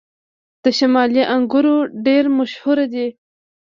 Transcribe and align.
د 0.63 0.65
شمالي 0.77 1.23
انګور 1.35 1.65
ډیر 2.05 2.23
مشهور 2.37 2.77
دي 2.93 3.07